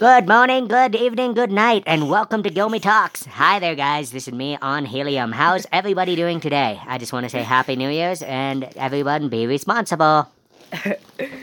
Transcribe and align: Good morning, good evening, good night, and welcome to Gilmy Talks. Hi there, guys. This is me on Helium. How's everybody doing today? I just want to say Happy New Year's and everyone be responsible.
Good 0.00 0.26
morning, 0.26 0.66
good 0.66 0.96
evening, 0.96 1.34
good 1.34 1.52
night, 1.52 1.82
and 1.84 2.08
welcome 2.08 2.42
to 2.44 2.48
Gilmy 2.48 2.80
Talks. 2.80 3.26
Hi 3.26 3.58
there, 3.58 3.74
guys. 3.74 4.12
This 4.12 4.28
is 4.28 4.32
me 4.32 4.56
on 4.62 4.86
Helium. 4.86 5.30
How's 5.30 5.66
everybody 5.72 6.16
doing 6.16 6.40
today? 6.40 6.80
I 6.86 6.96
just 6.96 7.12
want 7.12 7.24
to 7.24 7.28
say 7.28 7.42
Happy 7.42 7.76
New 7.76 7.90
Year's 7.90 8.22
and 8.22 8.64
everyone 8.76 9.28
be 9.28 9.46
responsible. 9.46 10.26